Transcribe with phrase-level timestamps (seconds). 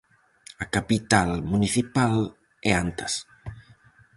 [0.63, 2.15] A capital municipal
[2.69, 3.13] é Antas.